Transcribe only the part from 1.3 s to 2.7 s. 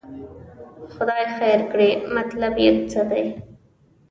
خیر کړي، مطلب یې